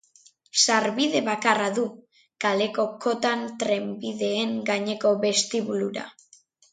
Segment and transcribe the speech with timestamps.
[0.61, 1.83] Sarbide bakarra du,
[2.45, 6.07] kaleko kotan trenbideen gaineko bestibulura.